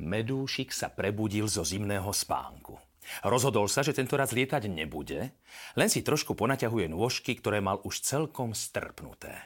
Medúšik 0.00 0.72
sa 0.72 0.88
prebudil 0.88 1.44
zo 1.44 1.60
zimného 1.60 2.08
spánku. 2.08 2.72
Rozhodol 3.20 3.68
sa, 3.68 3.84
že 3.84 3.92
tento 3.92 4.16
raz 4.16 4.32
lietať 4.32 4.64
nebude, 4.64 5.36
len 5.76 5.88
si 5.92 6.00
trošku 6.00 6.32
ponaťahuje 6.32 6.88
nôžky, 6.88 7.36
ktoré 7.36 7.60
mal 7.60 7.84
už 7.84 8.00
celkom 8.00 8.56
strpnuté. 8.56 9.36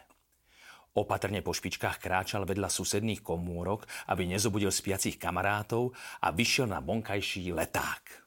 Opatrne 0.94 1.42
po 1.42 1.50
špičkách 1.50 1.98
kráčal 1.98 2.46
vedľa 2.46 2.70
susedných 2.70 3.18
komórok, 3.18 3.82
aby 4.14 4.30
nezobudil 4.30 4.70
spiacich 4.70 5.18
kamarátov 5.18 5.90
a 6.22 6.30
vyšiel 6.30 6.70
na 6.70 6.78
vonkajší 6.78 7.50
leták. 7.50 8.22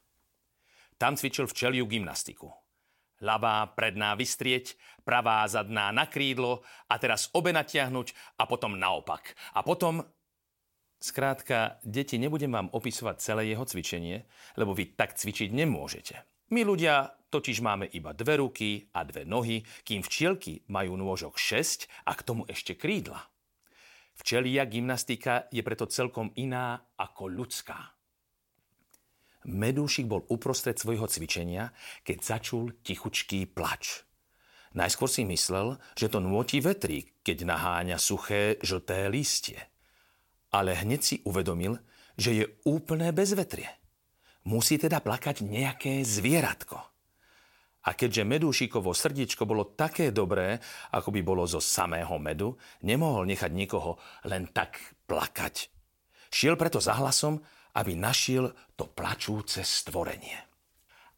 Tam 1.00 1.16
cvičil 1.16 1.48
včeliu 1.48 1.88
gymnastiku. 1.88 2.52
Ľavá 3.24 3.72
predná 3.72 4.12
vystrieť, 4.12 4.76
pravá 5.00 5.48
zadná 5.48 5.88
na 5.96 6.12
krídlo 6.12 6.60
a 6.92 7.00
teraz 7.00 7.32
obe 7.32 7.56
natiahnuť 7.56 8.36
a 8.36 8.44
potom 8.44 8.76
naopak. 8.76 9.32
A 9.56 9.64
potom 9.64 10.04
Skrátka, 10.98 11.78
deti, 11.86 12.18
nebudem 12.18 12.50
vám 12.50 12.74
opisovať 12.74 13.22
celé 13.22 13.54
jeho 13.54 13.62
cvičenie, 13.62 14.26
lebo 14.58 14.74
vy 14.74 14.98
tak 14.98 15.14
cvičiť 15.14 15.54
nemôžete. 15.54 16.26
My 16.50 16.66
ľudia 16.66 17.14
totiž 17.30 17.62
máme 17.62 17.86
iba 17.86 18.10
dve 18.10 18.42
ruky 18.42 18.90
a 18.90 19.06
dve 19.06 19.22
nohy, 19.22 19.62
kým 19.86 20.02
včielky 20.02 20.66
majú 20.66 20.98
nôžok 20.98 21.38
6 21.38 21.86
a 22.02 22.12
k 22.18 22.24
tomu 22.26 22.42
ešte 22.50 22.74
krídla. 22.74 23.30
Včelia 24.18 24.66
gymnastika 24.66 25.46
je 25.54 25.62
preto 25.62 25.86
celkom 25.86 26.34
iná 26.34 26.82
ako 26.98 27.30
ľudská. 27.30 27.94
Medúšik 29.46 30.10
bol 30.10 30.26
uprostred 30.26 30.82
svojho 30.82 31.06
cvičenia, 31.06 31.70
keď 32.02 32.18
začul 32.26 32.74
tichučký 32.82 33.46
plač. 33.54 34.02
Najskôr 34.74 35.06
si 35.06 35.22
myslel, 35.30 35.78
že 35.94 36.10
to 36.10 36.18
nôti 36.18 36.58
vetrík, 36.58 37.22
keď 37.22 37.46
naháňa 37.46 38.02
suché, 38.02 38.58
žlté 38.66 39.06
listie 39.06 39.62
ale 40.52 40.76
hneď 40.76 41.00
si 41.00 41.16
uvedomil, 41.24 41.76
že 42.18 42.34
je 42.34 42.44
úplné 42.66 43.14
bezvetrie. 43.14 43.68
Musí 44.48 44.80
teda 44.80 44.98
plakať 45.04 45.44
nejaké 45.44 46.02
zvieratko. 46.02 46.80
A 47.88 47.94
keďže 47.94 48.26
medúšikovo 48.26 48.92
srdiečko 48.92 49.48
bolo 49.48 49.72
také 49.72 50.10
dobré, 50.12 50.60
ako 50.92 51.08
by 51.14 51.20
bolo 51.24 51.48
zo 51.48 51.62
samého 51.62 52.18
medu, 52.20 52.58
nemohol 52.84 53.24
nechať 53.24 53.48
nikoho 53.54 53.96
len 54.28 54.50
tak 54.50 54.76
plakať. 55.08 55.70
Šiel 56.28 56.58
preto 56.60 56.82
za 56.82 56.98
hlasom, 57.00 57.40
aby 57.78 57.96
našiel 57.96 58.52
to 58.76 58.90
plačúce 58.90 59.62
stvorenie. 59.64 60.36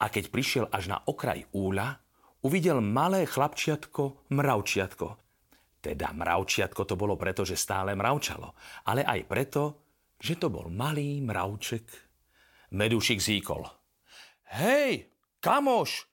A 0.01 0.09
keď 0.13 0.25
prišiel 0.31 0.65
až 0.71 0.95
na 0.95 0.99
okraj 1.03 1.49
úľa, 1.51 1.99
uvidel 2.45 2.79
malé 2.85 3.27
chlapčiatko, 3.27 4.31
mravčiatko, 4.31 5.07
teda 5.81 6.13
mravčiatko 6.13 6.85
to 6.85 6.95
bolo 6.95 7.17
preto, 7.17 7.43
že 7.43 7.57
stále 7.57 7.97
mravčalo, 7.97 8.53
ale 8.85 9.05
aj 9.05 9.21
preto, 9.25 9.63
že 10.21 10.37
to 10.37 10.53
bol 10.53 10.69
malý 10.69 11.25
mravček. 11.25 11.89
Medúšik 12.77 13.19
zíkol. 13.19 13.65
Hej, 14.53 15.09
kamoš, 15.41 16.07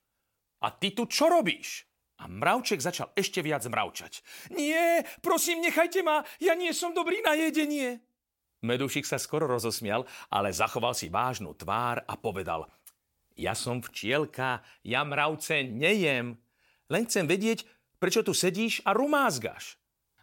a 0.63 0.73
ty 0.73 0.95
tu 0.95 1.05
čo 1.05 1.29
robíš? 1.29 1.85
A 2.17 2.25
mravček 2.25 2.81
začal 2.81 3.13
ešte 3.13 3.45
viac 3.45 3.61
mravčať. 3.69 4.25
Nie, 4.49 5.05
prosím, 5.21 5.61
nechajte 5.61 6.01
ma, 6.01 6.25
ja 6.41 6.57
nie 6.57 6.73
som 6.73 6.97
dobrý 6.97 7.21
na 7.21 7.37
jedenie. 7.37 8.01
Medúšik 8.65 9.05
sa 9.05 9.21
skoro 9.21 9.45
rozosmial, 9.45 10.09
ale 10.33 10.49
zachoval 10.49 10.97
si 10.97 11.13
vážnu 11.13 11.53
tvár 11.53 12.01
a 12.09 12.17
povedal. 12.17 12.65
Ja 13.37 13.53
som 13.53 13.85
včielka, 13.85 14.65
ja 14.81 15.05
mravce 15.05 15.61
nejem. 15.61 16.41
Len 16.89 17.05
chcem 17.05 17.29
vedieť, 17.29 17.69
Prečo 17.97 18.21
tu 18.21 18.33
sedíš 18.33 18.85
a 18.85 18.93
rumázgaš? 18.93 19.77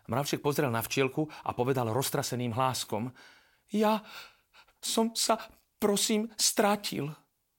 Mravček 0.06 0.44
pozrel 0.44 0.70
na 0.70 0.84
včielku 0.84 1.26
a 1.26 1.50
povedal 1.56 1.90
roztraseným 1.90 2.54
hláskom. 2.54 3.10
Ja 3.72 4.04
som 4.84 5.16
sa, 5.16 5.40
prosím, 5.80 6.28
stratil. 6.36 7.08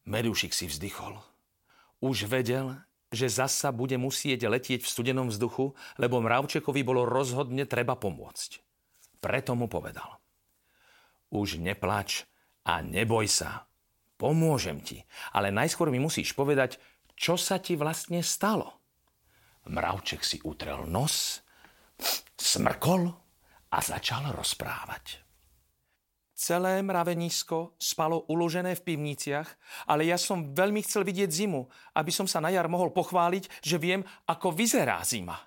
Medúšik 0.06 0.54
si 0.54 0.70
vzdychol. 0.70 1.18
Už 2.06 2.30
vedel, 2.30 2.78
že 3.10 3.32
zasa 3.32 3.74
bude 3.74 3.98
musieť 3.98 4.46
letieť 4.46 4.86
v 4.86 4.92
studenom 4.92 5.34
vzduchu, 5.34 5.74
lebo 5.98 6.22
Mravčekovi 6.22 6.86
bolo 6.86 7.04
rozhodne 7.04 7.66
treba 7.66 7.98
pomôcť. 7.98 8.62
Preto 9.18 9.58
mu 9.58 9.66
povedal. 9.66 10.22
Už 11.34 11.58
neplač 11.58 12.30
a 12.62 12.86
neboj 12.86 13.26
sa. 13.26 13.66
Pomôžem 14.16 14.80
ti, 14.80 15.04
ale 15.36 15.52
najskôr 15.52 15.92
mi 15.92 16.00
musíš 16.00 16.32
povedať, 16.38 16.80
čo 17.18 17.36
sa 17.36 17.60
ti 17.60 17.76
vlastne 17.76 18.22
stalo. 18.22 18.85
Mravček 19.66 20.22
si 20.22 20.38
utrel 20.46 20.86
nos, 20.86 21.42
smrkol 22.38 23.10
a 23.74 23.78
začal 23.82 24.30
rozprávať. 24.30 25.26
Celé 26.36 26.84
mravenisko 26.84 27.80
spalo 27.80 28.28
uložené 28.28 28.76
v 28.76 28.86
pivniciach, 28.92 29.50
ale 29.88 30.04
ja 30.04 30.20
som 30.20 30.52
veľmi 30.52 30.84
chcel 30.84 31.08
vidieť 31.08 31.32
zimu, 31.32 31.64
aby 31.96 32.12
som 32.12 32.28
sa 32.28 32.44
na 32.44 32.52
jar 32.52 32.68
mohol 32.68 32.92
pochváliť, 32.92 33.64
že 33.64 33.80
viem, 33.80 34.04
ako 34.28 34.52
vyzerá 34.52 35.00
zima. 35.08 35.40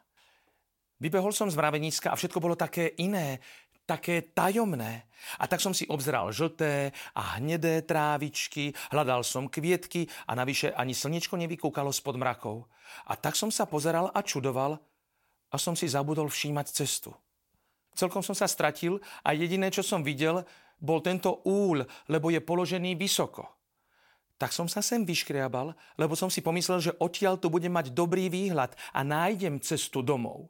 Vybehol 0.98 1.30
som 1.30 1.46
z 1.46 1.54
mraveniska 1.54 2.10
a 2.10 2.18
všetko 2.18 2.42
bolo 2.42 2.56
také 2.58 2.96
iné, 2.98 3.38
také 3.88 4.20
tajomné. 4.36 5.08
A 5.40 5.48
tak 5.48 5.64
som 5.64 5.72
si 5.72 5.88
obzeral 5.88 6.28
žlté 6.28 6.92
a 7.16 7.40
hnedé 7.40 7.80
trávičky, 7.82 8.76
hľadal 8.92 9.24
som 9.24 9.48
kvietky 9.48 10.04
a 10.28 10.36
navyše 10.36 10.76
ani 10.76 10.92
slnečko 10.92 11.40
nevykúkalo 11.40 11.88
spod 11.88 12.20
mrakov. 12.20 12.68
A 13.08 13.16
tak 13.16 13.32
som 13.32 13.48
sa 13.48 13.64
pozeral 13.64 14.12
a 14.12 14.20
čudoval 14.20 14.76
a 15.48 15.56
som 15.56 15.72
si 15.72 15.88
zabudol 15.88 16.28
všímať 16.28 16.66
cestu. 16.68 17.16
Celkom 17.96 18.22
som 18.22 18.36
sa 18.36 18.46
stratil 18.46 19.00
a 19.24 19.34
jediné, 19.34 19.72
čo 19.72 19.82
som 19.82 20.04
videl, 20.04 20.44
bol 20.78 21.02
tento 21.02 21.42
úl, 21.48 21.82
lebo 22.06 22.30
je 22.30 22.38
položený 22.38 22.94
vysoko. 22.94 23.58
Tak 24.38 24.54
som 24.54 24.70
sa 24.70 24.78
sem 24.78 25.02
vyškriabal, 25.02 25.74
lebo 25.98 26.14
som 26.14 26.30
si 26.30 26.38
pomyslel, 26.38 26.78
že 26.78 26.94
odtiaľ 27.02 27.42
tu 27.42 27.50
budem 27.50 27.74
mať 27.74 27.90
dobrý 27.90 28.30
výhľad 28.30 28.70
a 28.94 29.02
nájdem 29.02 29.58
cestu 29.58 29.98
domov 29.98 30.46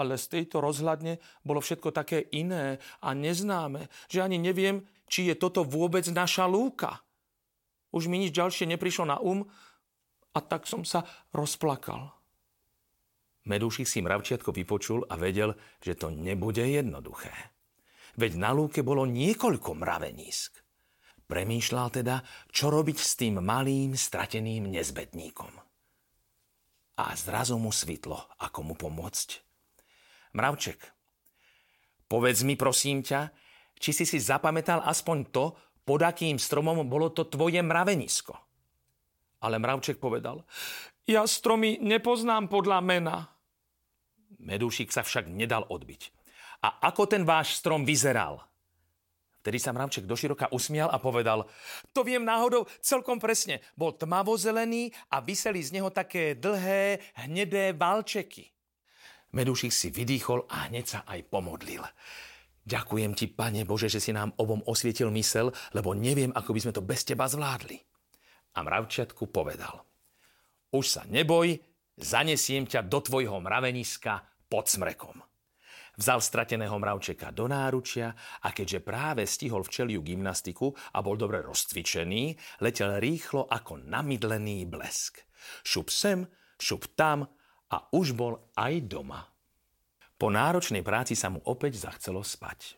ale 0.00 0.16
z 0.16 0.40
tejto 0.40 0.64
rozhľadne 0.64 1.20
bolo 1.44 1.60
všetko 1.60 1.92
také 1.92 2.24
iné 2.32 2.80
a 3.04 3.12
neznáme, 3.12 3.92
že 4.08 4.24
ani 4.24 4.40
neviem, 4.40 4.88
či 5.04 5.28
je 5.28 5.36
toto 5.36 5.60
vôbec 5.60 6.08
naša 6.08 6.48
lúka. 6.48 7.04
Už 7.92 8.08
mi 8.08 8.16
nič 8.24 8.32
ďalšie 8.32 8.64
neprišlo 8.64 9.04
na 9.04 9.20
um 9.20 9.44
a 10.32 10.38
tak 10.40 10.64
som 10.64 10.86
sa 10.88 11.04
rozplakal. 11.36 12.16
Medúšik 13.44 13.88
si 13.88 14.00
mravčiatko 14.00 14.54
vypočul 14.54 15.04
a 15.10 15.18
vedel, 15.18 15.56
že 15.82 15.96
to 15.98 16.08
nebude 16.08 16.62
jednoduché. 16.62 17.32
Veď 18.14 18.36
na 18.38 18.50
lúke 18.54 18.84
bolo 18.84 19.08
niekoľko 19.08 19.74
mravenísk. 19.74 20.52
Premýšľal 21.30 21.88
teda, 21.94 22.16
čo 22.50 22.74
robiť 22.74 22.98
s 22.98 23.12
tým 23.14 23.38
malým, 23.38 23.94
strateným 23.94 24.66
nezbedníkom. 24.70 25.52
A 27.00 27.04
zrazu 27.16 27.56
mu 27.56 27.70
svitlo, 27.70 28.18
ako 28.44 28.60
mu 28.66 28.74
pomôcť. 28.76 29.49
Mravček, 30.30 30.78
povedz 32.06 32.46
mi 32.46 32.54
prosím 32.54 33.02
ťa, 33.02 33.34
či 33.80 33.90
si 33.90 34.04
si 34.06 34.18
zapamätal 34.22 34.84
aspoň 34.84 35.18
to, 35.34 35.44
pod 35.82 36.00
akým 36.06 36.38
stromom 36.38 36.86
bolo 36.86 37.10
to 37.10 37.26
tvoje 37.26 37.58
mravenisko. 37.58 38.36
Ale 39.40 39.56
mravček 39.56 39.96
povedal, 39.98 40.44
ja 41.08 41.24
stromy 41.24 41.80
nepoznám 41.80 42.46
podľa 42.46 42.78
mena. 42.84 43.16
Medúšik 44.38 44.92
sa 44.94 45.02
však 45.02 45.26
nedal 45.32 45.66
odbiť. 45.66 46.12
A 46.60 46.92
ako 46.92 47.08
ten 47.08 47.24
váš 47.24 47.56
strom 47.56 47.88
vyzeral? 47.88 48.44
Vtedy 49.40 49.56
sa 49.56 49.72
mravček 49.72 50.04
doširoka 50.04 50.52
usmial 50.52 50.92
a 50.92 51.00
povedal, 51.00 51.48
to 51.96 52.04
viem 52.04 52.20
náhodou 52.20 52.68
celkom 52.84 53.16
presne. 53.16 53.64
Bol 53.72 53.96
tmavozelený 53.96 54.92
a 55.08 55.24
vyseli 55.24 55.64
z 55.64 55.80
neho 55.80 55.88
také 55.88 56.36
dlhé, 56.36 57.00
hnedé 57.24 57.72
valčeky. 57.72 58.52
Medúšik 59.30 59.70
si 59.70 59.94
vydýchol 59.94 60.50
a 60.50 60.66
hneď 60.66 60.84
sa 60.86 61.00
aj 61.06 61.30
pomodlil. 61.30 61.86
Ďakujem 62.66 63.12
ti, 63.14 63.30
Pane 63.30 63.62
Bože, 63.62 63.86
že 63.86 64.02
si 64.02 64.10
nám 64.10 64.34
obom 64.36 64.60
osvietil 64.66 65.08
mysel, 65.14 65.54
lebo 65.72 65.94
neviem, 65.94 66.34
ako 66.34 66.50
by 66.50 66.60
sme 66.60 66.72
to 66.74 66.82
bez 66.82 67.06
teba 67.06 67.30
zvládli. 67.30 67.78
A 68.54 68.66
mravčiatku 68.66 69.30
povedal. 69.30 69.86
Už 70.74 70.86
sa 70.86 71.02
neboj, 71.06 71.58
zanesiem 71.98 72.66
ťa 72.66 72.86
do 72.86 72.98
tvojho 73.02 73.38
mraveniska 73.38 74.22
pod 74.50 74.66
smrekom. 74.66 75.22
Vzal 75.98 76.22
strateného 76.22 76.74
mravčeka 76.78 77.34
do 77.34 77.50
náručia 77.50 78.14
a 78.42 78.48
keďže 78.54 78.80
práve 78.86 79.26
stihol 79.26 79.66
včeliu 79.66 80.00
gymnastiku 80.00 80.70
a 80.94 81.02
bol 81.02 81.18
dobre 81.18 81.42
rozcvičený, 81.42 82.34
letel 82.62 82.98
rýchlo 83.02 83.50
ako 83.50 83.82
namydlený 83.82 84.64
blesk. 84.70 85.22
Šup 85.66 85.90
sem, 85.90 86.24
šup 86.56 86.94
tam 86.94 87.26
a 87.70 87.86
už 87.94 88.18
bol 88.18 88.50
aj 88.58 88.74
doma. 88.90 89.30
Po 90.20 90.28
náročnej 90.28 90.84
práci 90.84 91.16
sa 91.16 91.32
mu 91.32 91.40
opäť 91.48 91.80
zachcelo 91.80 92.20
spať. 92.20 92.76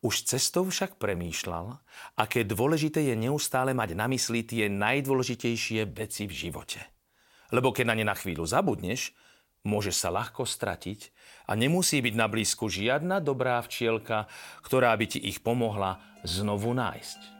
Už 0.00 0.24
cestou 0.24 0.64
však 0.64 0.96
premýšľal, 0.96 1.76
aké 2.16 2.46
dôležité 2.46 3.04
je 3.10 3.16
neustále 3.16 3.76
mať 3.76 3.98
na 3.98 4.06
mysli 4.08 4.46
tie 4.46 4.70
najdôležitejšie 4.70 5.88
veci 5.92 6.24
v 6.24 6.32
živote. 6.32 6.80
Lebo 7.50 7.74
keď 7.74 7.84
na 7.90 7.94
ne 7.98 8.04
na 8.06 8.14
chvíľu 8.14 8.46
zabudneš, 8.46 9.12
môžeš 9.66 9.96
sa 9.98 10.08
ľahko 10.14 10.46
stratiť 10.46 11.12
a 11.50 11.58
nemusí 11.58 12.00
byť 12.00 12.14
na 12.16 12.30
blízku 12.30 12.70
žiadna 12.70 13.20
dobrá 13.20 13.60
včielka, 13.60 14.30
ktorá 14.64 14.94
by 14.96 15.06
ti 15.10 15.20
ich 15.20 15.44
pomohla 15.44 16.00
znovu 16.24 16.72
nájsť. 16.72 17.39